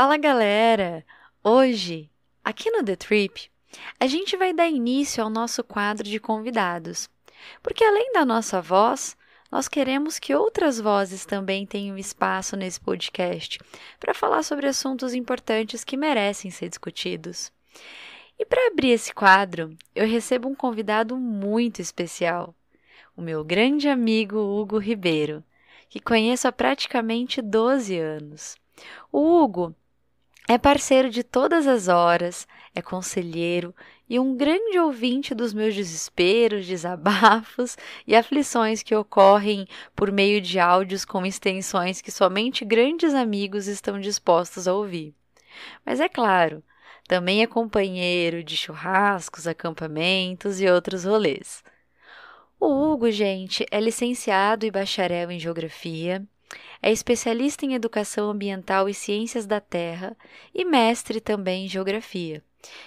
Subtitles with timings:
[0.00, 1.04] Fala galera!
[1.42, 2.08] Hoje,
[2.44, 3.50] aqui no The Trip,
[3.98, 7.10] a gente vai dar início ao nosso quadro de convidados,
[7.60, 9.16] porque além da nossa voz,
[9.50, 13.58] nós queremos que outras vozes também tenham espaço nesse podcast
[13.98, 17.50] para falar sobre assuntos importantes que merecem ser discutidos.
[18.38, 22.54] E para abrir esse quadro, eu recebo um convidado muito especial,
[23.16, 25.42] o meu grande amigo Hugo Ribeiro,
[25.88, 28.56] que conheço há praticamente 12 anos.
[29.10, 29.74] O Hugo
[30.48, 33.74] é parceiro de todas as horas, é conselheiro
[34.08, 40.58] e um grande ouvinte dos meus desesperos, desabafos e aflições que ocorrem por meio de
[40.58, 45.14] áudios com extensões que somente grandes amigos estão dispostos a ouvir.
[45.84, 46.64] Mas é claro,
[47.06, 51.62] também é companheiro de churrascos, acampamentos e outros rolês.
[52.58, 56.26] O Hugo, gente, é licenciado e bacharel em Geografia,
[56.82, 60.16] é especialista em Educação Ambiental e Ciências da Terra
[60.54, 62.42] e mestre também em Geografia.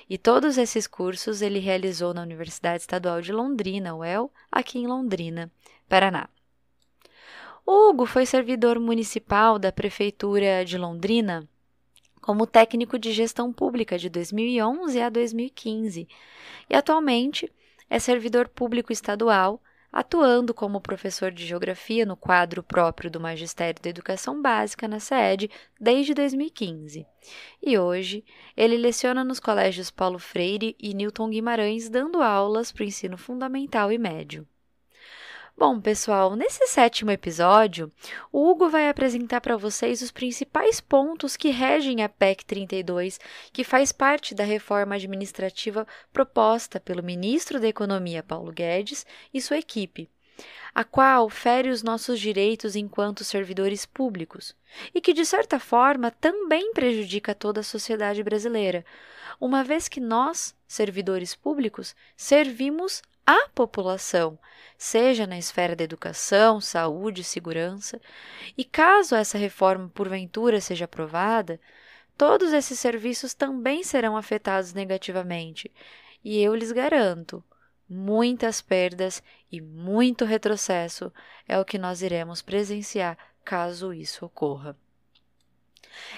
[0.10, 5.52] E todos esses cursos ele realizou na Universidade Estadual de Londrina, UEL, aqui em Londrina,
[5.88, 6.30] Paraná.
[7.66, 11.48] O Hugo foi servidor municipal da Prefeitura de Londrina
[12.22, 16.08] como técnico de gestão pública de 2011 a 2015
[16.70, 17.52] e atualmente
[17.90, 23.90] é servidor público estadual, atuando como professor de geografia no quadro próprio do Magistério da
[23.90, 27.06] Educação Básica na SED desde 2015.
[27.62, 28.24] E hoje
[28.56, 33.92] ele leciona nos colégios Paulo Freire e Newton Guimarães, dando aulas para o ensino fundamental
[33.92, 34.48] e médio.
[35.62, 37.92] Bom, pessoal, nesse sétimo episódio,
[38.32, 43.20] o Hugo vai apresentar para vocês os principais pontos que regem a PEC 32,
[43.54, 49.60] que faz parte da reforma administrativa proposta pelo ministro da Economia Paulo Guedes e sua
[49.60, 50.10] equipe,
[50.74, 54.56] a qual fere os nossos direitos enquanto servidores públicos
[54.96, 58.84] e que, de certa forma, também prejudica toda a sociedade brasileira,
[59.40, 64.38] uma vez que nós, servidores públicos, servimos à população,
[64.78, 68.02] seja na esfera da educação, saúde segurança.
[68.58, 71.60] E caso essa reforma porventura seja aprovada,
[72.18, 75.72] todos esses serviços também serão afetados negativamente.
[76.24, 77.44] E eu lhes garanto,
[77.90, 79.22] muitas perdas
[79.52, 81.12] e muito retrocesso
[81.48, 84.78] é o que nós iremos presenciar caso isso ocorra.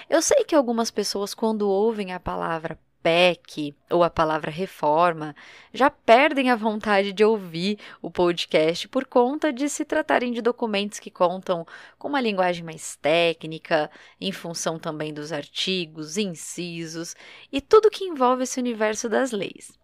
[0.10, 5.36] Eu sei que algumas pessoas, quando ouvem a palavra PEC ou a palavra reforma
[5.74, 11.00] já perdem a vontade de ouvir o podcast por conta de se tratarem de documentos
[11.00, 11.68] que contam
[12.00, 17.14] com uma linguagem mais técnica, em função também dos artigos, incisos
[17.52, 19.78] e tudo que envolve esse universo das leis.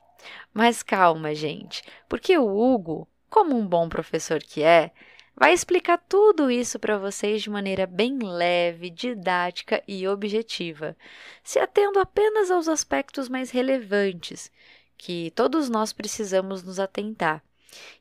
[0.53, 4.91] Mas calma, gente, porque o Hugo, como um bom professor que é,
[5.39, 10.97] vai explicar tudo isso para vocês de maneira bem leve, didática e objetiva,
[11.41, 14.51] se atendo apenas aos aspectos mais relevantes
[14.97, 17.41] que todos nós precisamos nos atentar.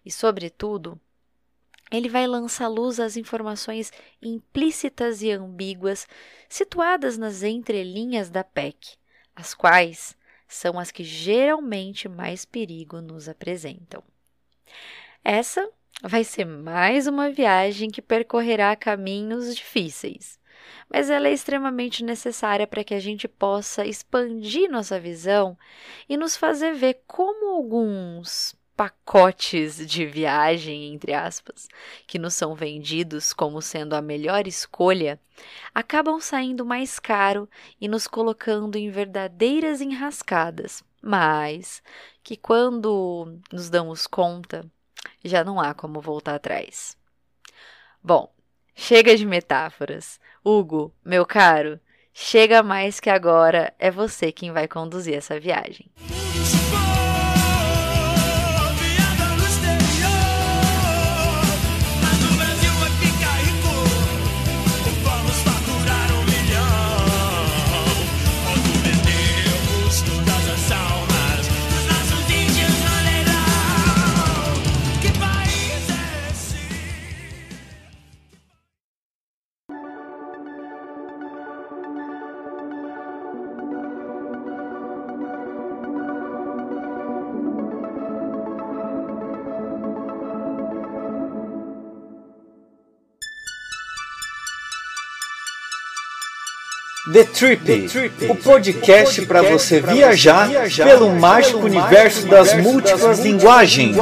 [0.04, 1.00] E, sobretudo,
[1.93, 6.09] ele vai lançar luz às informações implícitas e ambíguas
[6.49, 8.97] situadas nas entrelinhas da PEC,
[9.37, 10.16] as quais
[10.49, 14.03] são as que geralmente mais perigo nos apresentam.
[15.22, 15.70] Essa
[16.03, 20.39] Vai ser mais uma viagem que percorrerá caminhos difíceis,
[20.89, 25.59] mas ela é extremamente necessária para que a gente possa expandir nossa visão
[26.09, 31.67] e nos fazer ver como alguns pacotes de viagem, entre aspas,
[32.07, 35.21] que nos são vendidos como sendo a melhor escolha,
[35.75, 41.83] acabam saindo mais caro e nos colocando em verdadeiras enrascadas, mas
[42.23, 44.65] que quando nos damos conta,
[45.25, 46.97] já não há como voltar atrás.
[48.03, 48.33] Bom,
[48.75, 50.21] chega de metáforas.
[50.45, 51.81] Hugo, meu caro,
[52.12, 55.91] chega mais que agora é você quem vai conduzir essa viagem.
[97.19, 103.19] The Trip, The Trip o podcast para você viajar, viajar pelo mágico universo das múltiplas
[103.19, 103.97] linguagens.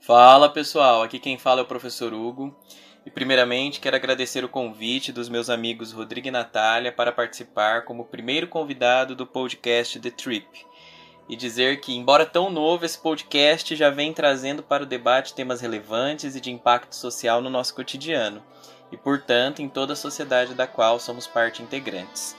[0.00, 2.56] Fala pessoal, aqui quem fala é o professor Hugo.
[3.04, 8.06] E primeiramente quero agradecer o convite dos meus amigos Rodrigo e Natália para participar como
[8.06, 10.46] primeiro convidado do podcast The Trip.
[11.28, 15.60] E dizer que, embora tão novo, esse podcast já vem trazendo para o debate temas
[15.60, 18.42] relevantes e de impacto social no nosso cotidiano,
[18.92, 22.36] e portanto em toda a sociedade da qual somos parte integrantes.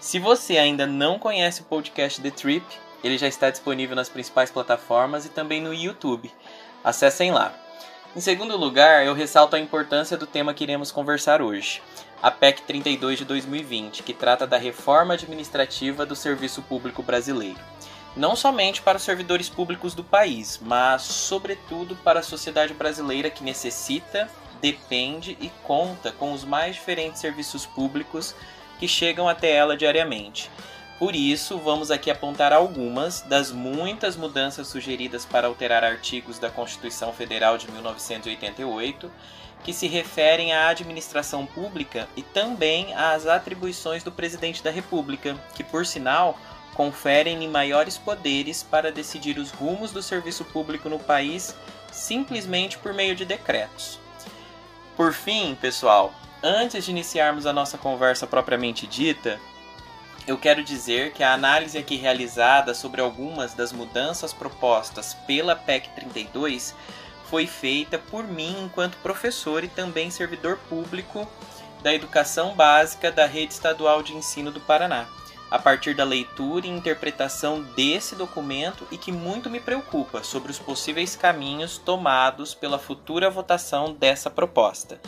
[0.00, 2.64] Se você ainda não conhece o podcast The Trip,
[3.02, 6.30] ele já está disponível nas principais plataformas e também no YouTube.
[6.84, 7.52] Acessem lá.
[8.16, 11.82] Em segundo lugar, eu ressalto a importância do tema que iremos conversar hoje,
[12.22, 17.60] a PEC 32 de 2020, que trata da reforma administrativa do serviço público brasileiro.
[18.18, 23.44] Não somente para os servidores públicos do país, mas, sobretudo, para a sociedade brasileira que
[23.44, 24.28] necessita,
[24.60, 28.34] depende e conta com os mais diferentes serviços públicos
[28.80, 30.50] que chegam até ela diariamente.
[30.98, 37.12] Por isso, vamos aqui apontar algumas das muitas mudanças sugeridas para alterar artigos da Constituição
[37.12, 39.08] Federal de 1988
[39.62, 45.62] que se referem à administração pública e também às atribuições do presidente da República, que,
[45.62, 46.36] por sinal,
[46.78, 51.56] conferem-lhe maiores poderes para decidir os rumos do serviço público no país
[51.90, 53.98] simplesmente por meio de decretos.
[54.96, 59.40] Por fim, pessoal, antes de iniciarmos a nossa conversa propriamente dita,
[60.24, 65.88] eu quero dizer que a análise aqui realizada sobre algumas das mudanças propostas pela PEC
[65.96, 66.76] 32
[67.24, 71.26] foi feita por mim enquanto professor e também servidor público
[71.82, 75.08] da educação básica da Rede Estadual de Ensino do Paraná,
[75.50, 80.58] a partir da leitura e interpretação desse documento e que muito me preocupa sobre os
[80.58, 85.00] possíveis caminhos tomados pela futura votação dessa proposta,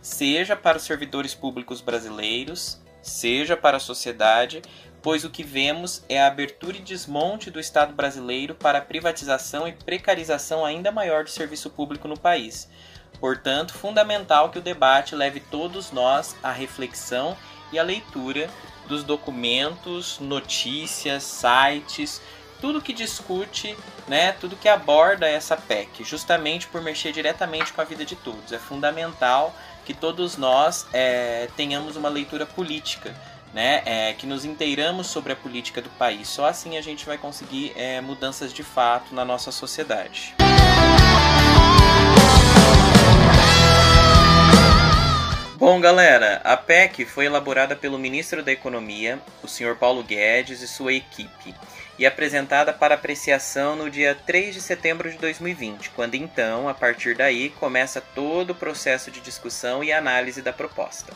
[0.00, 4.60] seja para os servidores públicos brasileiros, seja para a sociedade,
[5.00, 9.66] pois o que vemos é a abertura e desmonte do Estado brasileiro para a privatização
[9.66, 12.68] e precarização ainda maior do serviço público no país.
[13.20, 17.36] Portanto, fundamental que o debate leve todos nós à reflexão
[17.72, 18.50] e à leitura
[18.86, 22.20] dos documentos, notícias, sites,
[22.60, 23.76] tudo que discute,
[24.08, 28.52] né, tudo que aborda essa PEC, justamente por mexer diretamente com a vida de todos.
[28.52, 29.54] É fundamental
[29.84, 33.14] que todos nós é, tenhamos uma leitura política,
[33.52, 36.28] né, é, que nos inteiramos sobre a política do país.
[36.28, 40.34] Só assim a gente vai conseguir é, mudanças de fato na nossa sociedade.
[45.58, 50.68] Bom, galera, a PEC foi elaborada pelo ministro da Economia, o senhor Paulo Guedes e
[50.68, 51.54] sua equipe
[51.98, 57.16] e apresentada para apreciação no dia 3 de setembro de 2020, quando então, a partir
[57.16, 61.14] daí, começa todo o processo de discussão e análise da proposta.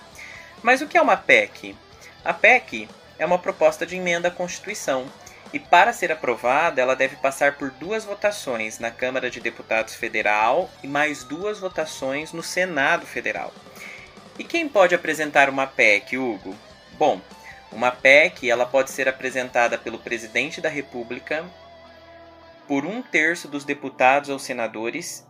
[0.62, 1.76] Mas o que é uma PEC?
[2.25, 2.88] A PEC
[3.19, 5.04] é uma proposta de emenda à Constituição
[5.52, 10.70] e, para ser aprovada, ela deve passar por duas votações na Câmara de Deputados Federal
[10.82, 13.52] e mais duas votações no Senado Federal.
[14.38, 16.56] E quem pode apresentar uma PEC, Hugo?
[16.92, 17.20] Bom,
[17.72, 21.44] uma PEC ela pode ser apresentada pelo presidente da República,
[22.66, 25.26] por um terço dos deputados ou senadores,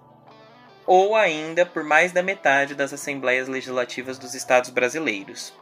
[0.86, 5.52] ou ainda por mais da metade das assembleias legislativas dos estados brasileiros.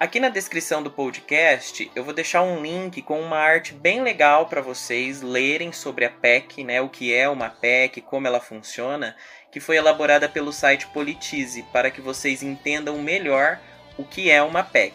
[0.00, 4.46] Aqui na descrição do podcast eu vou deixar um link com uma arte bem legal
[4.46, 9.14] para vocês lerem sobre a PEC, né, o que é uma PEC, como ela funciona,
[9.50, 13.58] que foi elaborada pelo site Politize, para que vocês entendam melhor
[13.96, 14.94] o que é uma PEC.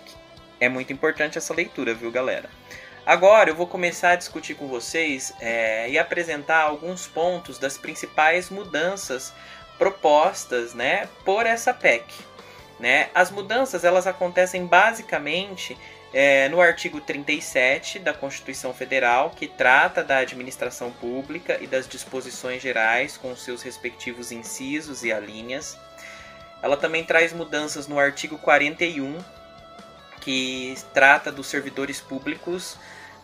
[0.60, 2.50] É muito importante essa leitura, viu, galera?
[3.06, 8.50] Agora eu vou começar a discutir com vocês é, e apresentar alguns pontos das principais
[8.50, 9.32] mudanças
[9.78, 12.06] propostas né, por essa PEC.
[12.80, 13.10] Né?
[13.14, 15.78] As mudanças elas acontecem basicamente
[16.18, 22.62] é, no artigo 37 da Constituição Federal, que trata da administração pública e das disposições
[22.62, 25.78] gerais com seus respectivos incisos e alíneas.
[26.64, 29.18] Ela também traz mudanças no artigo 41
[30.22, 32.78] que trata dos servidores públicos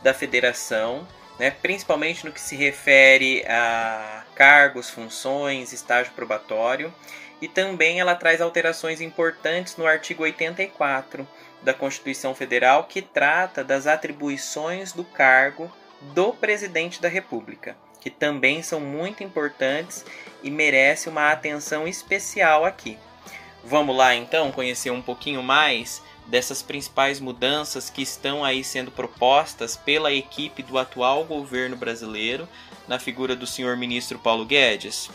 [0.03, 1.07] da federação,
[1.39, 6.93] né, principalmente no que se refere a cargos, funções, estágio probatório,
[7.41, 11.25] e também ela traz alterações importantes no artigo 84
[11.61, 15.71] da Constituição Federal, que trata das atribuições do cargo
[16.13, 20.03] do presidente da República, que também são muito importantes
[20.41, 22.97] e merece uma atenção especial aqui.
[23.63, 29.75] Vamos lá então conhecer um pouquinho mais dessas principais mudanças que estão aí sendo propostas
[29.75, 32.47] pela equipe do atual governo brasileiro,
[32.87, 35.09] na figura do senhor ministro Paulo Guedes?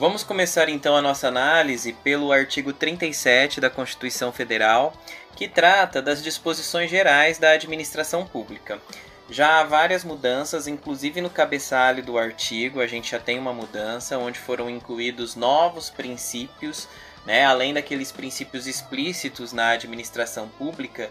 [0.00, 4.94] Vamos começar então a nossa análise pelo artigo 37 da Constituição Federal,
[5.36, 8.80] que trata das disposições gerais da administração pública.
[9.28, 14.16] Já há várias mudanças, inclusive no cabeçalho do artigo, a gente já tem uma mudança
[14.16, 16.88] onde foram incluídos novos princípios,
[17.26, 21.10] né, além daqueles princípios explícitos na administração pública,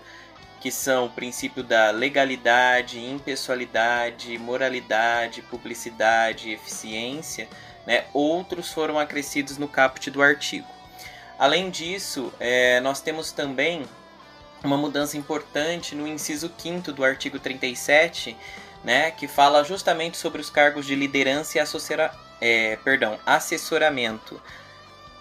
[0.60, 7.48] que são o princípio da legalidade, impessoalidade, moralidade, publicidade, eficiência,
[7.90, 10.68] né, outros foram acrescidos no caput do artigo.
[11.40, 13.84] Além disso, é, nós temos também
[14.64, 18.38] uma mudança importante no inciso 5 do artigo 37,
[18.84, 21.62] né, que fala justamente sobre os cargos de liderança e
[22.40, 24.40] é, perdão, assessoramento,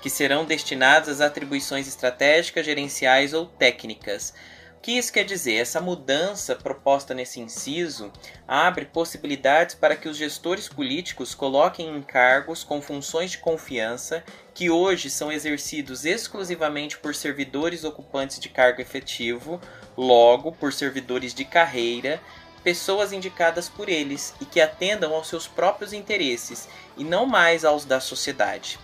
[0.02, 4.34] que serão destinados às atribuições estratégicas, gerenciais ou técnicas.
[4.80, 5.54] Que isso quer dizer?
[5.54, 8.12] Essa mudança proposta nesse inciso
[8.46, 14.22] abre possibilidades para que os gestores políticos coloquem em cargos com funções de confiança
[14.54, 19.60] que hoje são exercidos exclusivamente por servidores ocupantes de cargo efetivo,
[19.96, 22.20] logo por servidores de carreira,
[22.62, 27.84] pessoas indicadas por eles e que atendam aos seus próprios interesses e não mais aos
[27.84, 28.78] da sociedade.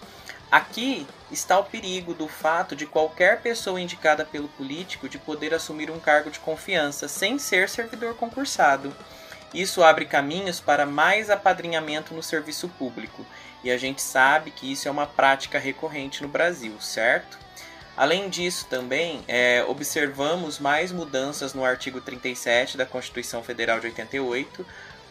[0.55, 5.91] Aqui está o perigo do fato de qualquer pessoa indicada pelo político de poder assumir
[5.91, 8.95] um cargo de confiança sem ser servidor concursado.
[9.53, 13.27] Isso abre caminhos para mais apadrinhamento no serviço público,
[13.65, 17.37] e a gente sabe que isso é uma prática recorrente no Brasil, certo?
[17.97, 24.65] Além disso, também é, observamos mais mudanças no artigo 37 da Constituição Federal de 88,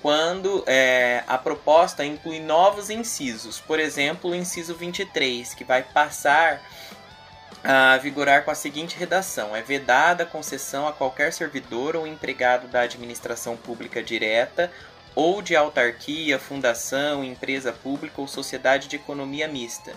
[0.03, 3.61] quando é, a proposta inclui novos incisos.
[3.61, 6.61] Por exemplo, o inciso 23, que vai passar
[7.63, 12.67] a vigorar com a seguinte redação: é vedada a concessão a qualquer servidor ou empregado
[12.67, 14.69] da administração pública direta
[15.15, 19.93] ou de autarquia, fundação, empresa pública ou sociedade de economia mista.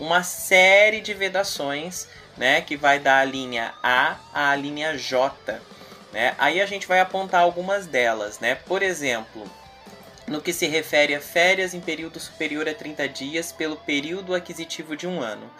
[0.00, 5.60] Uma série de vedações, né, que vai da linha A à linha J
[6.12, 6.34] né?
[6.38, 8.40] Aí a gente vai apontar algumas delas.
[8.40, 8.54] Né?
[8.54, 9.44] Por exemplo,
[10.26, 14.96] no que se refere a férias em período superior a 30 dias pelo período aquisitivo
[14.96, 15.50] de um ano.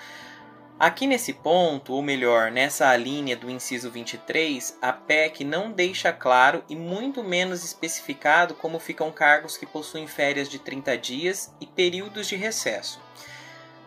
[0.79, 6.65] Aqui nesse ponto, ou melhor, nessa linha do inciso 23, a PEC não deixa claro
[6.71, 12.27] e muito menos especificado como ficam cargos que possuem férias de 30 dias e períodos
[12.29, 12.99] de recesso.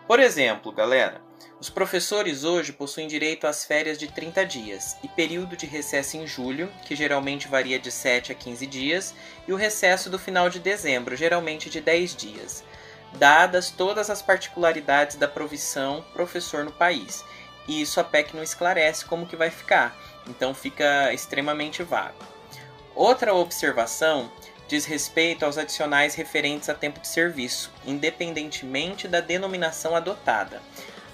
[0.07, 1.21] Por exemplo, galera,
[1.61, 6.27] os professores hoje possuem direito às férias de 30 dias e período de recesso em
[6.27, 9.15] julho, que geralmente varia de 7 a 15 dias,
[9.47, 12.65] e o recesso do final de dezembro, geralmente de 10 dias,
[13.13, 17.23] dadas todas as particularidades da provisão professor no país.
[17.65, 22.19] E isso a PEC não esclarece como que vai ficar, então fica extremamente vago.
[22.93, 24.29] Outra observação
[24.67, 30.61] diz respeito aos adicionais referentes a tempo de serviço, independentemente da denominação adotada.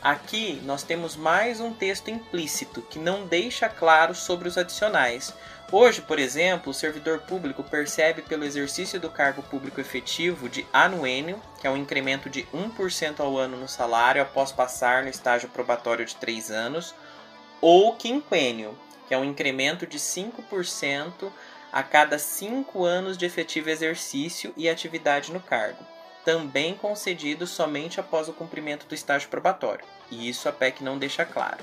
[0.02, 5.34] Aqui nós temos mais um texto implícito que não deixa claro sobre os adicionais.
[5.72, 11.42] Hoje, por exemplo, o servidor público percebe pelo exercício do cargo público efetivo de anuênio,
[11.60, 16.06] que é um incremento de 1% ao ano no salário após passar no estágio probatório
[16.06, 16.96] de 3 anos,
[17.60, 21.30] ou quinquênio, que é um incremento de 5%
[21.72, 25.86] a cada 5 anos de efetivo exercício e atividade no cargo
[26.30, 31.26] também concedido somente após o cumprimento do estágio probatório, e isso a PEC não deixa
[31.26, 31.58] claro.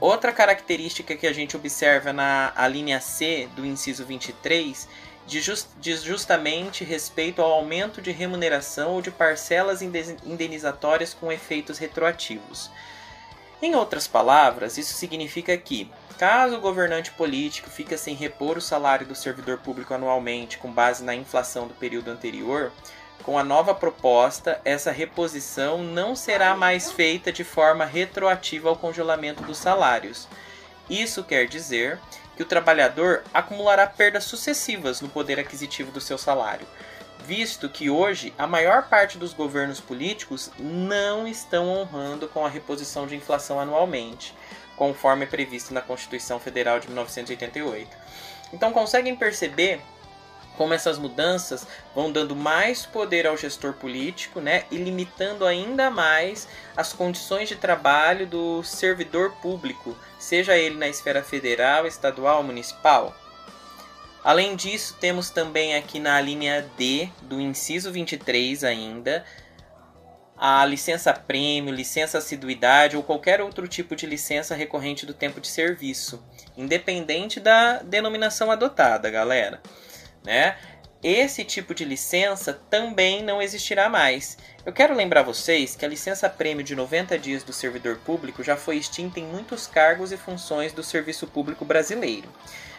[0.00, 4.88] Outra característica que a gente observa na linha C do inciso 23
[5.26, 12.70] diz justamente respeito ao aumento de remuneração ou de parcelas indenizatórias com efeitos retroativos.
[13.60, 15.90] Em outras palavras, isso significa que,
[16.20, 21.02] caso o governante político fique sem repor o salário do servidor público anualmente com base
[21.02, 22.70] na inflação do período anterior,
[23.22, 29.42] com a nova proposta, essa reposição não será mais feita de forma retroativa ao congelamento
[29.44, 30.28] dos salários.
[30.90, 31.98] Isso quer dizer
[32.36, 36.66] que o trabalhador acumulará perdas sucessivas no poder aquisitivo do seu salário,
[37.24, 43.06] visto que hoje a maior parte dos governos políticos não estão honrando com a reposição
[43.06, 44.34] de inflação anualmente,
[44.80, 47.86] conforme previsto na Constituição Federal de 1988.
[48.50, 49.78] Então conseguem perceber
[50.56, 56.48] como essas mudanças vão dando mais poder ao gestor político, né, e limitando ainda mais
[56.74, 63.14] as condições de trabalho do servidor público, seja ele na esfera federal, estadual ou municipal.
[64.24, 69.26] Além disso, temos também aqui na linha D do inciso 23 ainda
[70.40, 75.46] a licença prêmio, licença assiduidade ou qualquer outro tipo de licença recorrente do tempo de
[75.46, 76.24] serviço,
[76.56, 79.60] independente da denominação adotada, galera
[80.24, 80.56] né?
[81.02, 84.36] Esse tipo de licença também não existirá mais.
[84.66, 88.54] Eu quero lembrar vocês que a licença prêmio de 90 dias do servidor público já
[88.54, 92.28] foi extinta em muitos cargos e funções do serviço público brasileiro.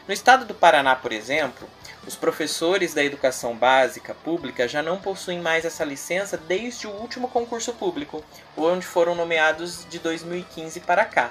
[0.07, 1.67] No estado do Paraná, por exemplo,
[2.05, 7.27] os professores da educação básica pública já não possuem mais essa licença desde o último
[7.27, 8.23] concurso público,
[8.57, 11.29] onde foram nomeados de 2015 para cá.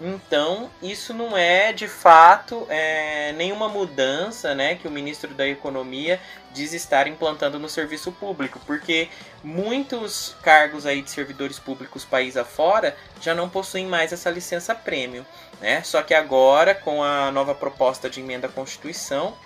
[0.00, 6.18] Então, isso não é de fato é, nenhuma mudança né, que o ministro da Economia
[6.52, 9.08] diz estar implantando no serviço público, porque
[9.44, 15.24] muitos cargos aí de servidores públicos país afora já não possuem mais essa licença prêmio.
[15.60, 15.82] Né?
[15.82, 19.36] Só que agora, com a nova proposta de emenda à Constituição,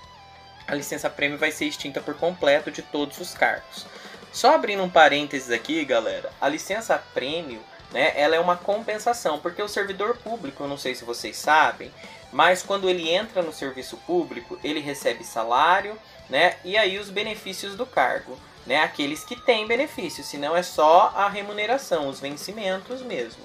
[0.66, 3.86] a licença prêmio vai ser extinta por completo de todos os cargos.
[4.32, 7.60] Só abrindo um parênteses aqui, galera, a licença prêmio
[7.92, 11.90] né, ela é uma compensação, porque o servidor público, eu não sei se vocês sabem,
[12.32, 15.98] mas quando ele entra no serviço público, ele recebe salário,
[16.28, 21.12] né, e aí os benefícios do cargo, né, aqueles que têm benefícios, senão é só
[21.14, 23.42] a remuneração, os vencimentos mesmo.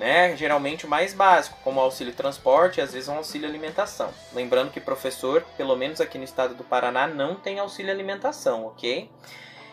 [0.00, 4.10] Né, geralmente o mais básico, como auxílio transporte e às vezes um auxílio alimentação.
[4.32, 9.10] Lembrando que professor, pelo menos aqui no estado do Paraná, não tem auxílio alimentação, ok?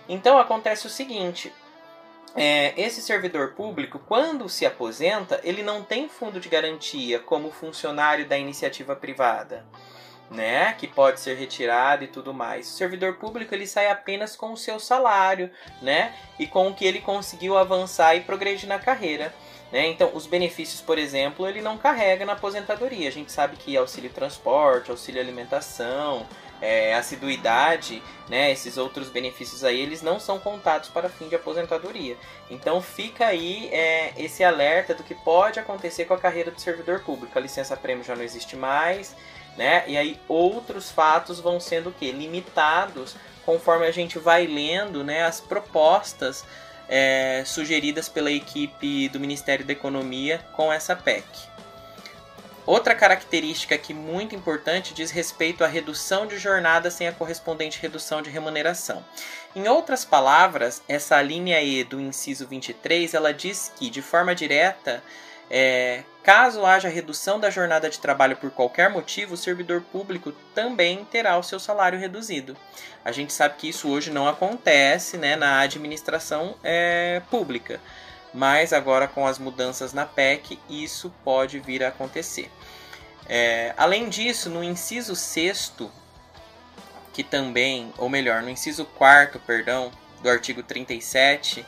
[0.09, 1.53] Então acontece o seguinte:
[2.35, 8.27] é, esse servidor público, quando se aposenta, ele não tem fundo de garantia como funcionário
[8.27, 9.65] da iniciativa privada,
[10.29, 10.73] né?
[10.73, 12.67] Que pode ser retirado e tudo mais.
[12.67, 15.49] O servidor público ele sai apenas com o seu salário,
[15.81, 16.13] né?
[16.37, 19.33] E com o que ele conseguiu avançar e progredir na carreira.
[19.71, 19.87] Né?
[19.87, 23.07] Então, os benefícios, por exemplo, ele não carrega na aposentadoria.
[23.07, 26.25] A gente sabe que auxílio transporte, auxílio alimentação,
[26.61, 32.17] é, assiduidade, né, esses outros benefícios aí, eles não são contados para fim de aposentadoria.
[32.49, 37.01] Então fica aí é, esse alerta do que pode acontecer com a carreira do servidor
[37.01, 37.37] público.
[37.37, 39.15] A licença prêmio já não existe mais,
[39.55, 39.83] né?
[39.87, 43.15] E aí outros fatos vão sendo que limitados
[43.45, 46.43] conforme a gente vai lendo, né, as propostas
[46.89, 51.25] é, sugeridas pela equipe do Ministério da Economia com essa PEC.
[52.67, 58.21] Outra característica aqui muito importante diz respeito à redução de jornada sem a correspondente redução
[58.21, 59.05] de remuneração.
[59.55, 65.01] Em outras palavras, essa linha E do inciso 23, ela diz que, de forma direta,
[65.49, 71.05] é, caso haja redução da jornada de trabalho por qualquer motivo, o servidor público também
[71.05, 72.55] terá o seu salário reduzido.
[73.03, 77.79] A gente sabe que isso hoje não acontece né, na administração é, pública
[78.33, 82.51] mas agora com as mudanças na PEC isso pode vir a acontecer.
[83.27, 85.73] É, além disso, no inciso 6
[87.11, 91.65] que também, ou melhor, no inciso 4 perdão, do artigo 37,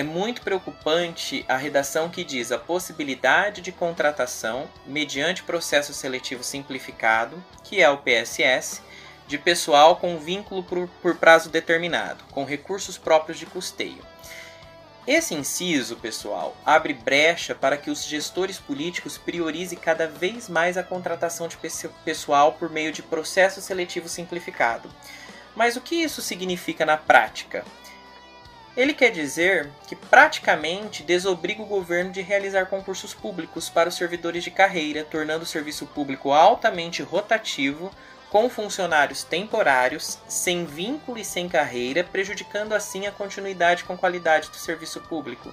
[0.00, 7.44] é muito preocupante a redação que diz a possibilidade de contratação mediante processo seletivo simplificado,
[7.62, 8.80] que é o PSS,
[9.28, 14.02] de pessoal com vínculo por, por prazo determinado, com recursos próprios de custeio.
[15.06, 20.82] Esse inciso, pessoal, abre brecha para que os gestores políticos priorizem cada vez mais a
[20.82, 21.58] contratação de
[22.06, 24.90] pessoal por meio de processo seletivo simplificado.
[25.54, 27.66] Mas o que isso significa na prática?
[28.80, 34.42] Ele quer dizer que praticamente desobriga o governo de realizar concursos públicos para os servidores
[34.42, 37.90] de carreira, tornando o serviço público altamente rotativo,
[38.30, 44.56] com funcionários temporários, sem vínculo e sem carreira, prejudicando assim a continuidade com qualidade do
[44.56, 45.52] serviço público.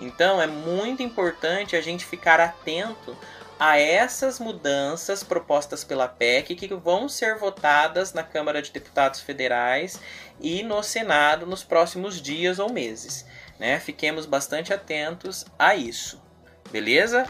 [0.00, 3.16] Então é muito importante a gente ficar atento
[3.58, 9.98] a essas mudanças propostas pela PEC que vão ser votadas na Câmara de Deputados Federais
[10.40, 13.26] e no Senado nos próximos dias ou meses.
[13.58, 13.80] Né?
[13.80, 16.22] Fiquemos bastante atentos a isso.
[16.70, 17.26] Beleza?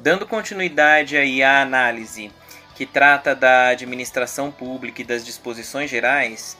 [0.00, 2.32] Dando continuidade aí à análise
[2.74, 6.56] que trata da administração pública e das disposições gerais,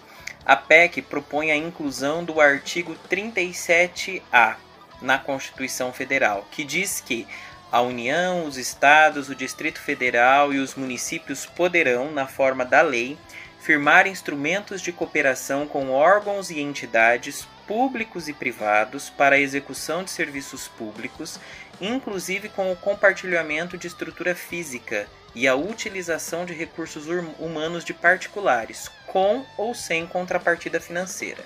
[0.50, 4.56] a PEC propõe a inclusão do artigo 37A
[5.00, 7.24] na Constituição Federal, que diz que
[7.70, 13.16] a União, os estados, o Distrito Federal e os municípios poderão, na forma da lei,
[13.60, 20.10] firmar instrumentos de cooperação com órgãos e entidades públicos e privados para a execução de
[20.10, 21.38] serviços públicos
[21.80, 27.06] inclusive com o compartilhamento de estrutura física e a utilização de recursos
[27.38, 31.44] humanos de particulares, com ou sem contrapartida financeira.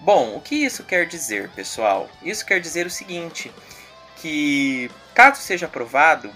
[0.00, 2.08] Bom, o que isso quer dizer, pessoal?
[2.22, 3.52] Isso quer dizer o seguinte:
[4.16, 6.30] que caso seja aprovado,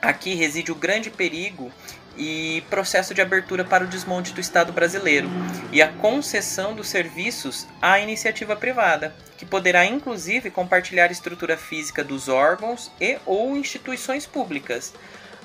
[0.00, 1.72] aqui reside o grande perigo
[2.16, 5.28] e processo de abertura para o desmonte do Estado brasileiro
[5.72, 12.28] e a concessão dos serviços à iniciativa privada, que poderá inclusive compartilhar estrutura física dos
[12.28, 14.94] órgãos e ou instituições públicas.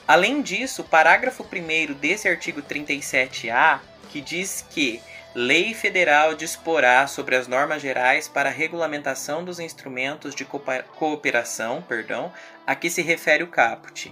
[0.10, 5.00] Além disso, o parágrafo 1 desse artigo 37A, que diz que
[5.36, 10.45] Lei Federal disporá sobre as normas gerais para a regulamentação dos instrumentos de
[10.98, 12.34] cooperação, perdão,
[12.65, 14.12] a que se refere o caput.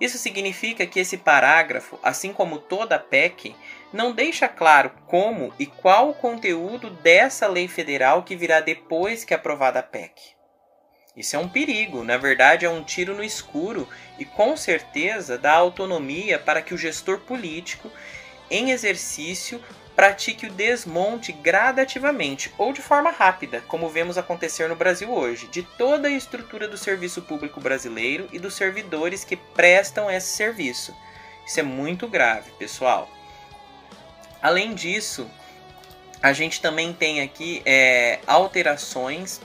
[0.00, 3.54] Isso significa que esse parágrafo, assim como toda a PEC,
[3.92, 9.34] não deixa claro como e qual o conteúdo dessa lei federal que virá depois que
[9.34, 10.37] aprovada a PEC.
[11.18, 13.88] Isso é um perigo, na verdade é um tiro no escuro
[14.20, 17.90] e com certeza dá autonomia para que o gestor político,
[18.48, 19.60] em exercício,
[19.96, 25.64] pratique o desmonte gradativamente ou de forma rápida, como vemos acontecer no Brasil hoje, de
[25.64, 30.94] toda a estrutura do serviço público brasileiro e dos servidores que prestam esse serviço.
[31.44, 33.10] Isso é muito grave, pessoal.
[34.40, 35.28] Além disso,
[36.22, 39.40] a gente também tem aqui é, alterações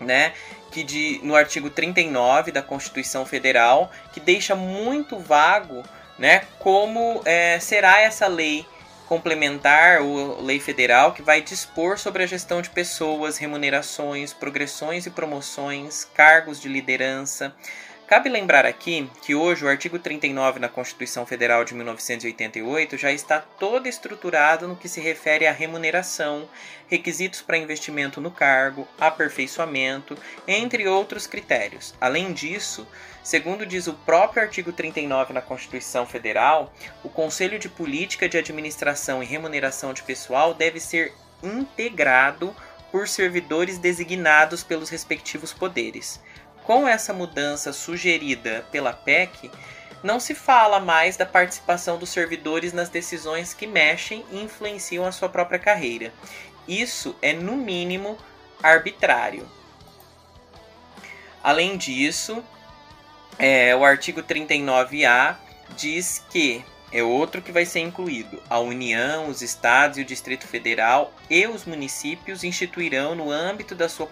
[0.00, 0.32] né,
[0.76, 5.82] que de, no artigo 39 da Constituição Federal, que deixa muito vago
[6.18, 8.66] né, como é, será essa lei
[9.08, 15.10] complementar ou lei federal que vai dispor sobre a gestão de pessoas, remunerações, progressões e
[15.10, 17.54] promoções, cargos de liderança,
[18.06, 23.40] Cabe lembrar aqui que hoje o artigo 39 na Constituição Federal de 1988 já está
[23.40, 26.48] todo estruturado no que se refere à remuneração,
[26.86, 30.16] requisitos para investimento no cargo, aperfeiçoamento,
[30.46, 31.96] entre outros critérios.
[32.00, 32.86] Além disso,
[33.24, 39.20] segundo diz o próprio artigo 39 na Constituição Federal, o Conselho de Política de Administração
[39.20, 42.54] e Remuneração de Pessoal deve ser integrado
[42.92, 46.20] por servidores designados pelos respectivos poderes
[46.66, 49.50] com essa mudança sugerida pela PEC,
[50.02, 55.12] não se fala mais da participação dos servidores nas decisões que mexem e influenciam a
[55.12, 56.12] sua própria carreira.
[56.66, 58.18] Isso é, no mínimo,
[58.60, 59.48] arbitrário.
[61.42, 62.42] Além disso,
[63.38, 65.36] é, o artigo 39A
[65.76, 68.42] diz que é outro que vai ser incluído.
[68.48, 73.88] A União, os estados e o Distrito Federal e os municípios instituirão, no âmbito da
[73.88, 74.08] sua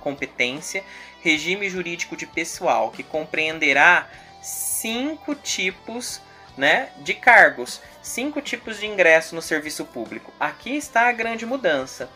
[0.00, 0.84] competência,
[1.22, 4.08] regime jurídico de pessoal, que compreenderá
[4.42, 6.20] cinco tipos
[6.56, 10.32] né, de cargos, cinco tipos de ingresso no serviço público.
[10.38, 12.08] Aqui está a grande mudança,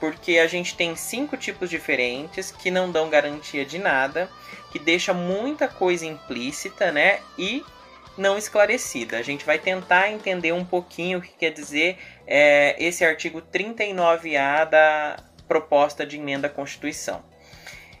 [0.00, 4.30] porque a gente tem cinco tipos diferentes que não dão garantia de nada,
[4.70, 7.20] que deixa muita coisa implícita, né?
[7.36, 7.64] E
[8.16, 9.18] não esclarecida.
[9.18, 14.68] A gente vai tentar entender um pouquinho o que quer dizer é, esse artigo 39A
[14.68, 17.22] da proposta de emenda à Constituição.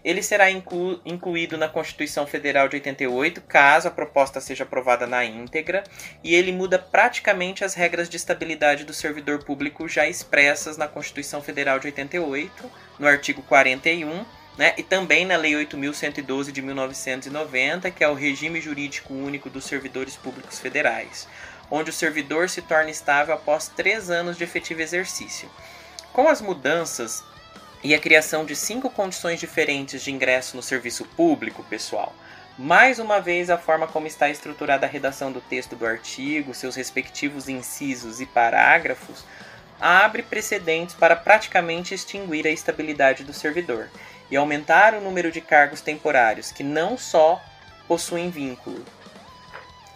[0.04, 5.24] Ele será inclu incluído na Constituição Federal de 88, caso a proposta seja aprovada na
[5.24, 5.84] íntegra,
[6.24, 11.40] e ele muda praticamente as regras de estabilidade do servidor público já expressas na Constituição
[11.40, 14.24] Federal de 88, no artigo 41
[14.56, 14.74] né?
[14.76, 20.16] e também na Lei 8.112 de 1990, que é o regime jurídico único dos servidores
[20.16, 21.28] públicos federais,
[21.70, 25.48] onde o servidor se torna estável após três anos de efetivo exercício.
[26.12, 27.24] Com as mudanças
[27.82, 32.14] e a criação de cinco condições diferentes de ingresso no serviço público, pessoal,
[32.56, 36.76] mais uma vez a forma como está estruturada a redação do texto do artigo, seus
[36.76, 39.24] respectivos incisos e parágrafos,
[39.80, 43.88] abre precedentes para praticamente extinguir a estabilidade do servidor
[44.30, 47.42] e aumentar o número de cargos temporários que não só
[47.88, 48.84] possuem vínculo.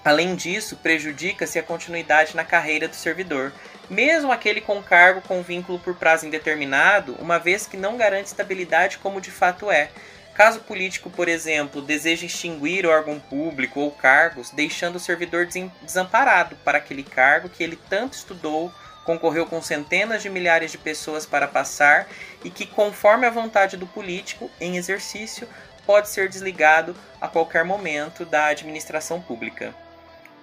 [0.07, 3.53] Além disso, prejudica-se a continuidade na carreira do servidor,
[3.90, 8.99] mesmo aquele com cargo com vínculo por prazo indeterminado, uma vez que não garante estabilidade
[8.99, 9.90] como de fato é.
[10.33, 15.49] Caso o político, por exemplo, deseje extinguir o órgão público ou cargos, deixando o servidor
[15.83, 18.73] desamparado para aquele cargo que ele tanto estudou,
[19.05, 22.07] concorreu com centenas de milhares de pessoas para passar
[22.45, 25.49] e que, conforme a vontade do político em exercício,
[25.85, 29.75] pode ser desligado a qualquer momento da administração pública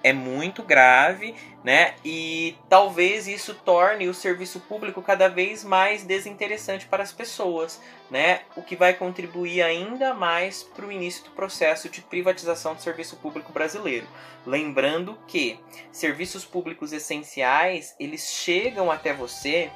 [0.04, 1.94] é muito grave, né?
[2.04, 8.42] E talvez isso torne o serviço público cada vez mais desinteressante para as pessoas, né?
[8.54, 13.16] O que vai contribuir ainda mais para o início do processo de privatização do serviço
[13.16, 14.06] público brasileiro.
[14.44, 15.58] Lembrando que
[15.90, 19.72] serviços públicos essenciais, eles chegam até você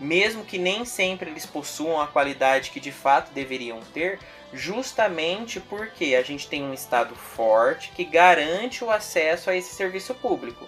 [0.00, 4.18] mesmo que nem sempre eles possuam a qualidade que de fato deveriam ter,
[4.52, 10.14] justamente porque a gente tem um Estado forte que garante o acesso a esse serviço
[10.14, 10.66] público.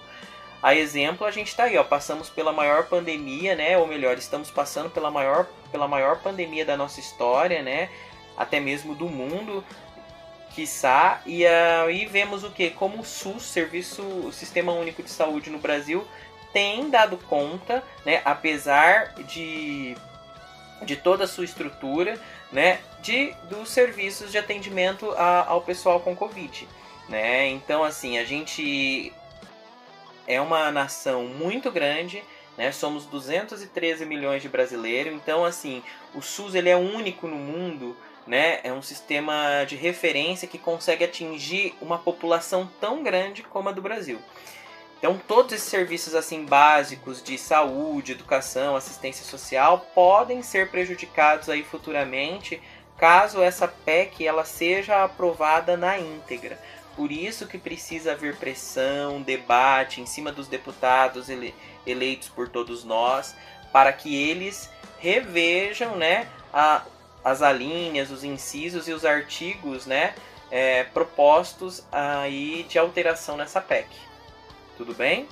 [0.62, 3.76] A exemplo, a gente está aí, ó, passamos pela maior pandemia, né?
[3.76, 7.90] Ou melhor, estamos passando pela maior, pela maior pandemia da nossa história, né?
[8.36, 9.64] Até mesmo do mundo,
[10.54, 11.20] quiçá.
[11.26, 12.70] E aí vemos o que?
[12.70, 16.06] Como o SUS, Serviço, o Sistema Único de Saúde no Brasil,
[16.52, 18.22] tem dado conta, né?
[18.24, 19.96] Apesar de
[20.84, 22.18] de toda a sua estrutura,
[22.50, 26.66] né, de dos serviços de atendimento a, ao pessoal com Covid,
[27.08, 27.48] né?
[27.48, 29.12] Então assim, a gente
[30.26, 32.22] é uma nação muito grande,
[32.56, 32.72] né?
[32.72, 35.82] Somos 213 milhões de brasileiros, então assim,
[36.14, 38.60] o SUS ele é único no mundo, né?
[38.62, 43.82] É um sistema de referência que consegue atingir uma população tão grande como a do
[43.82, 44.20] Brasil.
[45.02, 51.64] Então, todos esses serviços assim básicos de saúde, educação, assistência social podem ser prejudicados aí
[51.64, 52.62] futuramente,
[53.02, 56.56] caso essa PEC ela seja aprovada na íntegra.
[56.94, 61.52] Por isso que precisa haver pressão, debate em cima dos deputados ele,
[61.84, 63.34] eleitos por todos nós,
[63.72, 66.84] para que eles revejam, né, a,
[67.24, 70.14] as alíneas, os incisos e os artigos, né,
[70.48, 73.88] é, propostos aí de alteração nessa PEC.
[74.76, 75.26] Tudo bem?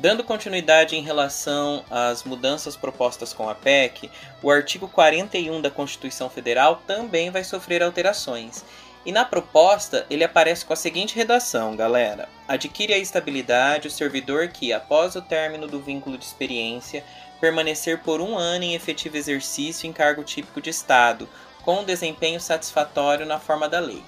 [0.00, 4.08] Dando continuidade em relação às mudanças propostas com a PEC,
[4.40, 8.64] o artigo 41 da Constituição Federal também vai sofrer alterações.
[9.04, 14.46] E na proposta, ele aparece com a seguinte redação, galera: Adquire a estabilidade o servidor
[14.48, 17.02] que, após o término do vínculo de experiência,
[17.40, 21.28] permanecer por um ano em efetivo exercício em cargo típico de Estado,
[21.64, 24.04] com desempenho satisfatório na forma da lei.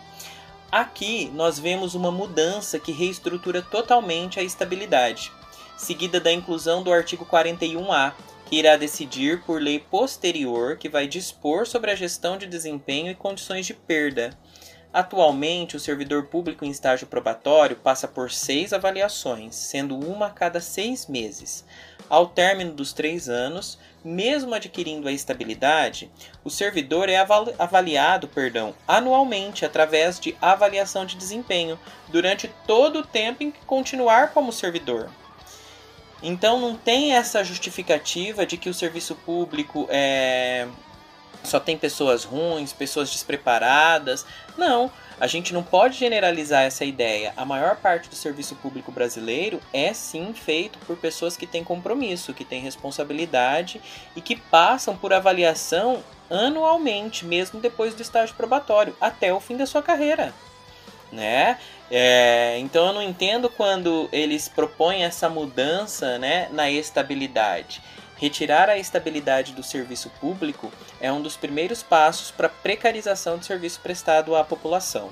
[0.70, 5.33] Aqui nós vemos uma mudança que reestrutura totalmente a estabilidade,
[5.81, 8.12] seguida da inclusão do artigo 41A,
[8.45, 13.14] que irá decidir por lei posterior que vai dispor sobre a gestão de desempenho e
[13.14, 14.31] condições de perda.
[14.93, 20.61] Atualmente, o servidor público em estágio probatório passa por seis avaliações, sendo uma a cada
[20.61, 21.64] seis meses.
[22.11, 26.11] Ao término dos três anos, mesmo adquirindo a estabilidade,
[26.45, 27.16] o servidor é
[27.59, 34.33] avaliado perdão, anualmente através de avaliação de desempenho durante todo o tempo em que continuar
[34.35, 35.09] como servidor.
[36.23, 40.69] Então não tem essa justificativa de que o serviço público é,
[41.43, 44.27] só tem pessoas ruins, pessoas despreparadas.
[44.57, 47.33] Não, a gente não pode generalizar essa ideia.
[47.37, 52.35] A maior parte do serviço público brasileiro é sim feito por pessoas que têm compromisso,
[52.35, 53.81] que têm responsabilidade
[54.15, 59.67] e que passam por avaliação anualmente, mesmo depois do estágio probatório, até o fim da
[59.67, 60.33] sua carreira.
[61.12, 61.59] Né?
[61.90, 67.83] É, então eu não entendo quando eles propõem essa mudança né, na estabilidade.
[68.16, 70.70] Retirar a estabilidade do serviço público
[71.01, 75.11] é um dos primeiros passos para a precarização do serviço prestado à população.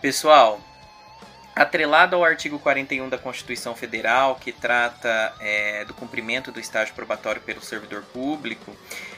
[0.00, 0.60] Pessoal,
[1.54, 7.42] atrelado ao artigo 41 da Constituição Federal, que trata é, do cumprimento do estágio probatório
[7.42, 8.74] pelo servidor público,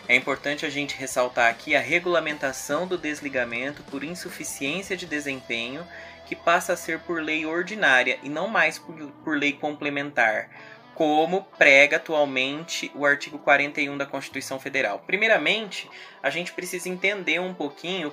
[0.08, 5.86] é importante a gente ressaltar aqui a regulamentação do desligamento por insuficiência de desempenho
[6.26, 8.94] que passa a ser por lei ordinária e não mais por,
[9.24, 10.50] por lei complementar,
[10.94, 15.02] como prega atualmente o artigo 41 da Constituição Federal.
[15.06, 15.90] Primeiramente,
[16.22, 18.12] a gente precisa entender um pouquinho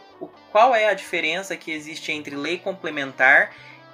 [0.52, 3.52] qual é a diferença que existe entre lei complementar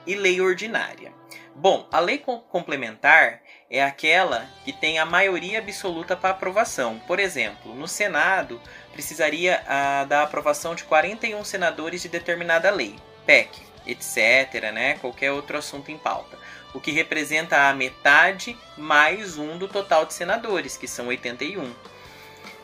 [0.08, 1.14] e lei ordinária.
[1.54, 2.18] Bom, a lei
[2.50, 7.00] complementar é aquela que tem a maioria absoluta para aprovação.
[7.06, 8.60] Por exemplo, no Senado
[8.94, 14.98] precisaria a, da aprovação de 41 senadores de determinada lei, PEC etc., né?
[15.00, 16.38] qualquer outro assunto em pauta.
[16.74, 21.74] O que representa a metade mais um do total de senadores, que são 81.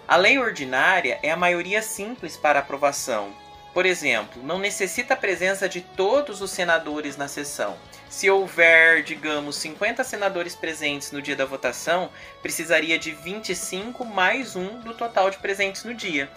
[0.07, 3.33] A lei ordinária é a maioria simples para aprovação.
[3.73, 7.75] Por exemplo, não necessita a presença de todos os senadores na sessão.
[8.07, 12.11] Se houver, digamos, 50 senadores presentes no dia da votação,
[12.43, 16.29] precisaria de 25 mais um do total de presentes no dia.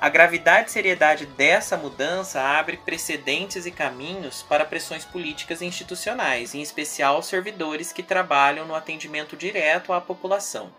[0.00, 6.54] A gravidade e seriedade dessa mudança abre precedentes e caminhos para pressões políticas e institucionais,
[6.54, 10.72] em especial servidores que trabalham no atendimento direto à população,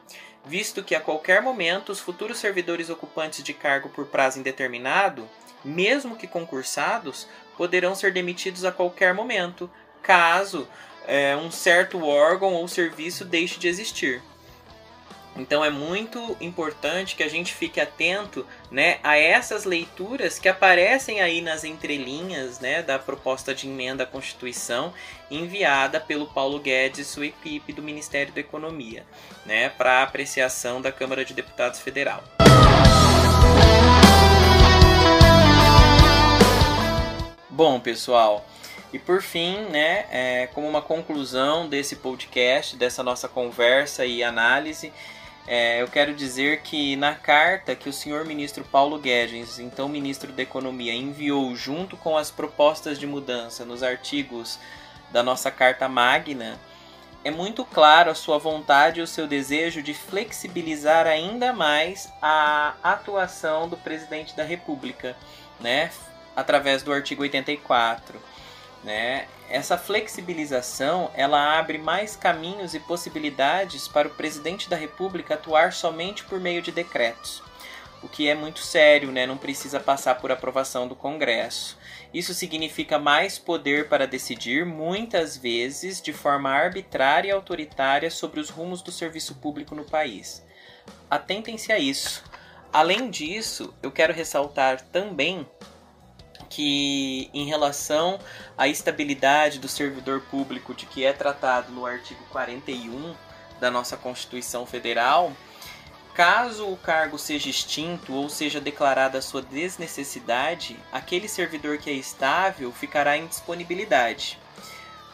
[0.43, 5.29] visto que a qualquer momento os futuros servidores ocupantes de cargo por prazo indeterminado,
[5.63, 9.69] mesmo que concursados, poderão ser demitidos a qualquer momento,
[10.01, 10.67] caso
[11.07, 14.21] é, um certo órgão ou serviço deixe de existir.
[15.35, 21.21] Então é muito importante que a gente fique atento né, a essas leituras que aparecem
[21.21, 24.93] aí nas entrelinhas né, da proposta de emenda à Constituição
[25.29, 29.05] enviada pelo Paulo Guedes e sua equipe do Ministério da Economia
[29.45, 32.21] né, para apreciação da Câmara de Deputados Federal.
[37.63, 38.43] Bom, pessoal,
[38.91, 44.91] e por fim, né, é, como uma conclusão desse podcast, dessa nossa conversa e análise,
[45.47, 50.31] é, eu quero dizer que na carta que o senhor ministro Paulo Guedes, então ministro
[50.31, 54.57] da Economia, enviou junto com as propostas de mudança nos artigos
[55.11, 56.59] da nossa Carta Magna,
[57.23, 62.73] é muito claro a sua vontade e o seu desejo de flexibilizar ainda mais a
[62.81, 65.15] atuação do presidente da República,
[65.59, 65.91] né,
[66.35, 68.19] através do artigo 84,
[68.83, 69.27] né?
[69.49, 76.23] Essa flexibilização, ela abre mais caminhos e possibilidades para o presidente da República atuar somente
[76.23, 77.43] por meio de decretos
[78.01, 79.25] o que é muito sério, né?
[79.25, 81.77] não precisa passar por aprovação do Congresso.
[82.13, 88.49] Isso significa mais poder para decidir, muitas vezes de forma arbitrária e autoritária, sobre os
[88.49, 90.43] rumos do serviço público no país.
[91.09, 92.23] Atentem-se a isso.
[92.73, 95.47] Além disso, eu quero ressaltar também
[96.51, 98.19] que, em relação
[98.57, 103.15] à estabilidade do servidor público, de que é tratado no artigo 41
[103.59, 105.31] da nossa Constituição Federal,
[106.13, 111.93] Caso o cargo seja extinto ou seja declarada a sua desnecessidade, aquele servidor que é
[111.93, 114.37] estável ficará em disponibilidade,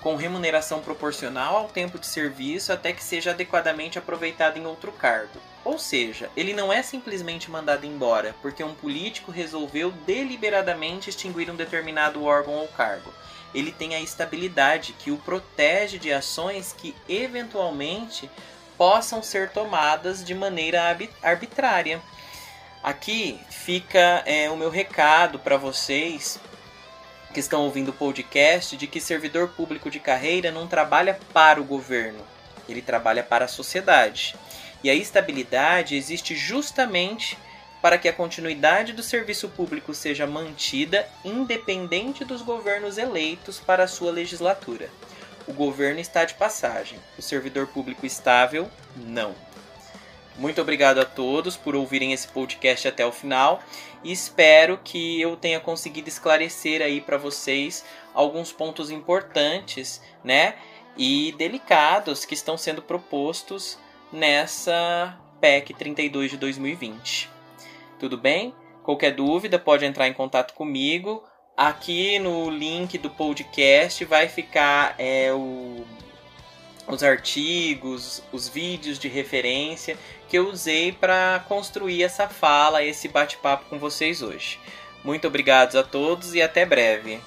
[0.01, 5.39] com remuneração proporcional ao tempo de serviço até que seja adequadamente aproveitado em outro cargo.
[5.65, 11.55] Ou seja, ele não é simplesmente mandado embora porque um político resolveu deliberadamente extinguir um
[11.55, 13.13] determinado órgão ou cargo.
[13.53, 18.29] Ele tem a estabilidade que o protege de ações que eventualmente
[18.77, 22.01] possam ser tomadas de maneira arbitrária.
[22.83, 26.39] Aqui fica é, o meu recado para vocês
[27.37, 31.63] que estão ouvindo o podcast de que servidor público de carreira não trabalha para o
[31.63, 32.17] governo,
[32.67, 34.35] ele trabalha para a sociedade.
[34.83, 37.37] E a estabilidade existe justamente
[37.79, 43.87] para que a continuidade do serviço público seja mantida independente dos governos eleitos para a
[43.87, 44.89] sua legislatura.
[45.47, 46.97] O governo está de passagem.
[47.19, 49.35] O servidor público estável, não.
[50.37, 53.61] Muito obrigado a todos por ouvirem esse podcast até o final
[54.03, 60.55] e espero que eu tenha conseguido esclarecer aí para vocês alguns pontos importantes, né,
[60.95, 63.79] e delicados que estão sendo propostos
[64.11, 67.29] nessa PEC 32 de 2020.
[67.99, 68.53] Tudo bem?
[68.83, 71.23] Qualquer dúvida pode entrar em contato comigo
[71.57, 75.83] Aqui no link do podcast vai ficar é, o,
[76.87, 79.97] os artigos, os vídeos de referência
[80.29, 84.59] que eu usei para construir essa fala, esse bate-papo com vocês hoje.
[85.03, 87.19] Muito obrigado a todos e até breve.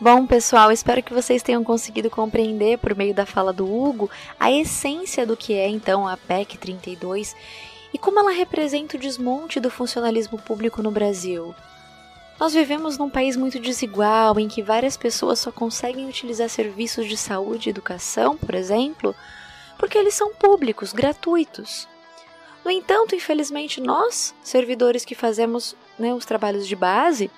[0.00, 4.52] Bom, pessoal, espero que vocês tenham conseguido compreender por meio da fala do Hugo a
[4.52, 7.34] essência do que é então a PEC 32
[7.90, 11.54] e como ela representa o desmonte do funcionalismo público no Brasil.
[12.38, 17.16] Nós vivemos num país muito desigual, em que várias pessoas só conseguem utilizar serviços de
[17.16, 19.14] saúde e educação, por exemplo,
[19.78, 21.88] porque eles são públicos, gratuitos.
[22.64, 27.30] No entanto, infelizmente, nós, servidores que fazemos né, os trabalhos de base,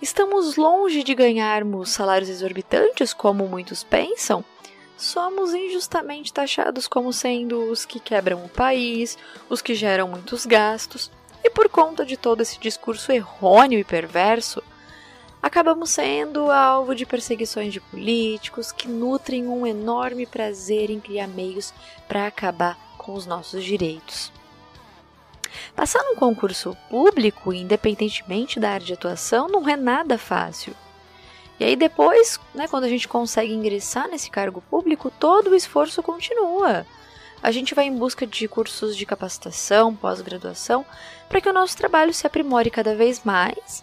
[0.00, 4.42] estamos longe de ganharmos salários exorbitantes, como muitos pensam,
[4.96, 11.10] somos injustamente taxados como sendo os que quebram o país, os que geram muitos gastos,
[11.42, 14.62] e por conta de todo esse discurso errôneo e perverso,
[15.42, 21.72] acabamos sendo alvo de perseguições de políticos que nutrem um enorme prazer em criar meios
[22.06, 24.32] para acabar com os nossos direitos.
[25.74, 30.74] Passar num concurso público, independentemente da área de atuação, não é nada fácil.
[31.58, 36.02] E aí depois, né, quando a gente consegue ingressar nesse cargo público, todo o esforço
[36.02, 36.86] continua.
[37.42, 40.84] A gente vai em busca de cursos de capacitação, pós-graduação,
[41.28, 43.82] para que o nosso trabalho se aprimore cada vez mais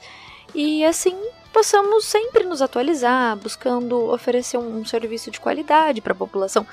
[0.54, 1.15] e assim
[1.52, 6.65] possamos sempre nos atualizar, buscando oferecer um, serviço de qualidade para a população,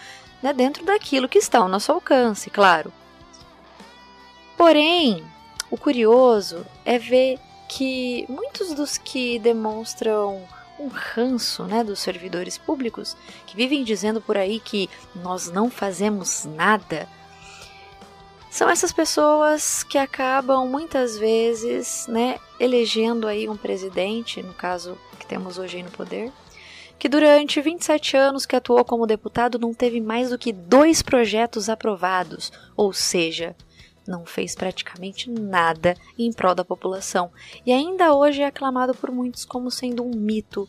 [0.42, 2.92] né, dentro daquilo que está ao nosso alcance, claro.
[4.56, 5.24] Porém,
[5.70, 7.38] o curioso é ver
[7.68, 10.42] que muitos dos que demonstram
[10.78, 13.16] um ranço né, dos servidores públicos
[13.46, 17.08] que vivem dizendo por aí que nós não fazemos nada.
[18.50, 25.26] São essas pessoas que acabam muitas vezes né, elegendo aí um presidente, no caso que
[25.26, 26.32] temos hoje no poder,
[26.98, 31.68] que durante 27 anos que atuou como deputado não teve mais do que dois projetos
[31.68, 33.56] aprovados, ou seja,
[34.06, 37.30] não fez praticamente nada em prol da população
[37.64, 40.68] e ainda hoje é aclamado por muitos como sendo um mito.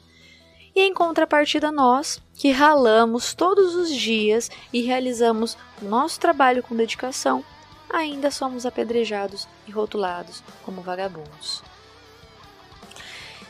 [0.76, 6.76] E em contrapartida, nós, que ralamos todos os dias e realizamos o nosso trabalho com
[6.76, 7.44] dedicação,
[7.90, 11.64] ainda somos apedrejados e rotulados como vagabundos.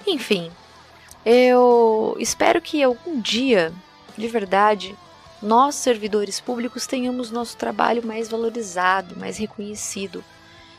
[0.05, 0.51] Enfim,
[1.25, 3.73] eu espero que algum dia,
[4.15, 4.95] de verdade,
[5.41, 10.23] nós, servidores públicos, tenhamos nosso trabalho mais valorizado, mais reconhecido.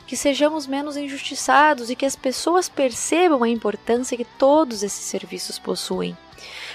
[0.06, 5.58] que sejamos menos injustiçados e que as pessoas percebam a importância que todos esses serviços
[5.58, 6.16] possuem.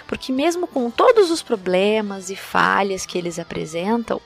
[0.06, 4.20] Porque, mesmo com todos os problemas e falhas que eles apresentam,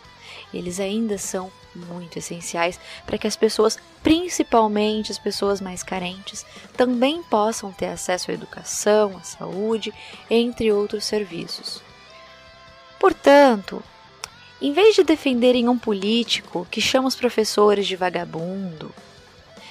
[0.51, 6.43] eles ainda são muito essenciais para que as pessoas, principalmente as pessoas mais carentes,
[6.75, 9.93] também possam ter acesso à educação, à saúde,
[10.29, 11.84] entre outros serviços.
[13.05, 13.83] Portanto,
[14.59, 18.91] em vez de defenderem um político que chama os professores de vagabundo,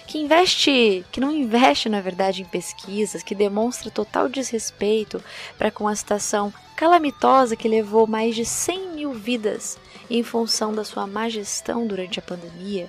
[0.06, 5.20] que investe, que não investe na verdade em pesquisas, que demonstra total desrespeito
[5.58, 10.84] para com a situação calamitosa que levou mais de 100 mil vidas em função da
[10.84, 12.88] sua má gestão durante a pandemia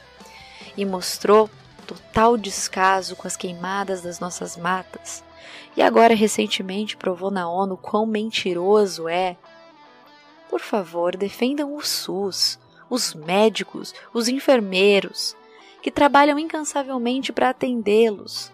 [0.78, 1.50] e mostrou
[1.88, 5.24] total descaso com as queimadas das nossas matas,
[5.76, 9.36] e agora recentemente provou na ONU quão mentiroso é.
[10.56, 12.58] Por favor, defendam o SUS,
[12.90, 15.36] os médicos, os enfermeiros,
[15.84, 18.54] que trabalham incansavelmente para atendê-los.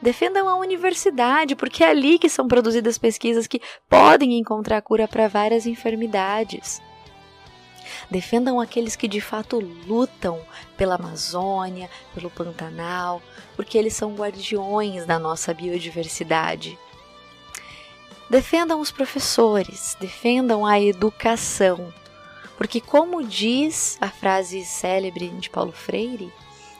[0.00, 5.28] Defendam a universidade, porque é ali que são produzidas pesquisas que podem encontrar cura para
[5.28, 6.80] várias enfermidades.
[8.10, 10.40] Defendam aqueles que de fato lutam
[10.74, 13.20] pela Amazônia, pelo Pantanal,
[13.54, 16.78] porque eles são guardiões da nossa biodiversidade.
[18.28, 21.92] Defendam os professores, defendam a educação,
[22.56, 26.32] porque, como diz a frase célebre de Paulo Freire,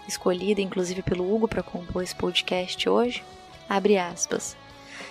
[0.08, 3.22] escolhida inclusive pelo Hugo para compor esse podcast hoje,
[3.68, 4.56] abre aspas.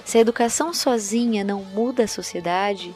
[0.03, 2.93] Se a educação sozinha não muda a sociedade,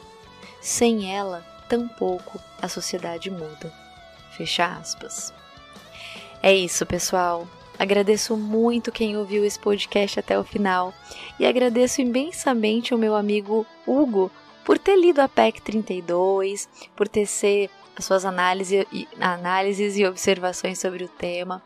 [0.60, 3.72] sem ela, tampouco a sociedade muda.
[4.36, 5.32] Fecha aspas.
[6.42, 7.48] É isso, pessoal.
[7.80, 10.92] Agradeço muito quem ouviu esse podcast até o final
[11.38, 14.30] e agradeço imensamente o meu amigo Hugo
[14.66, 20.78] por ter lido a PEC 32, por tecer as suas análises e, análises e observações
[20.78, 21.62] sobre o tema,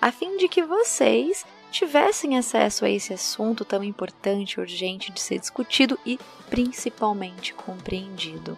[0.00, 5.20] a fim de que vocês tivessem acesso a esse assunto tão importante e urgente de
[5.20, 8.56] ser discutido e principalmente compreendido.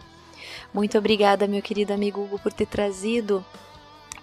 [0.72, 3.44] Muito obrigada, meu querido amigo Hugo, por ter trazido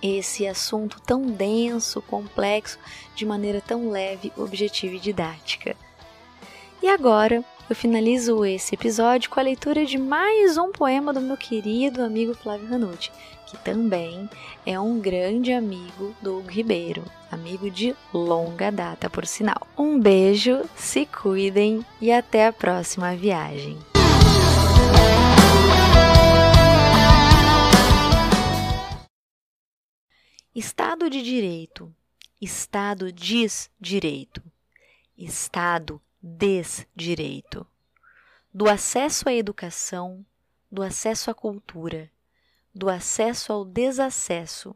[0.01, 2.77] esse assunto tão denso, complexo,
[3.15, 5.75] de maneira tão leve, objetiva e didática.
[6.81, 11.35] E agora eu finalizo esse episódio com a leitura de mais um poema do meu
[11.35, 13.11] querido amigo Flávio Ranucci,
[13.45, 14.29] que também
[14.65, 19.67] é um grande amigo do Hugo Ribeiro, amigo de longa data, por sinal.
[19.77, 23.77] Um beijo, se cuidem e até a próxima viagem.
[30.59, 31.95] Estado de Direito.
[32.41, 34.41] Estado diz direito.
[35.15, 37.63] Estado desdireito,
[38.51, 40.25] do acesso à educação,
[40.71, 42.11] do acesso à cultura,
[42.73, 44.75] do acesso ao desacesso,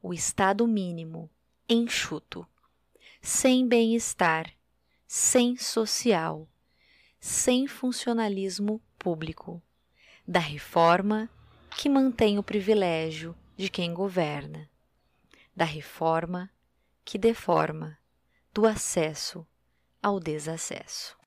[0.00, 1.28] o estado mínimo,
[1.68, 2.46] enxuto,
[3.20, 4.48] sem bem-estar,
[5.04, 6.46] sem social,
[7.18, 9.60] sem funcionalismo público,
[10.24, 11.28] da reforma
[11.76, 14.70] que mantém o privilégio de quem governa,
[15.58, 16.48] da reforma
[17.04, 17.98] que deforma,
[18.54, 19.44] do acesso
[20.00, 21.18] ao desacesso.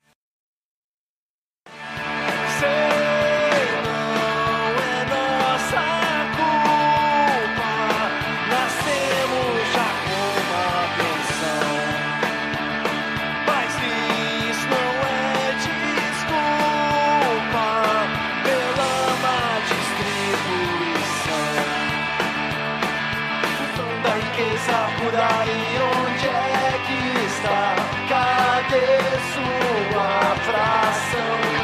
[25.14, 27.76] E onde é que está?
[28.08, 28.96] Cadê
[29.34, 31.61] sua fração?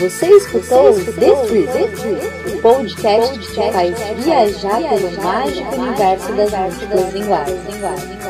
[0.00, 8.29] Você escutou The Trip, o podcast que faz viajar pelo mágico universo das múltiplas linguagens.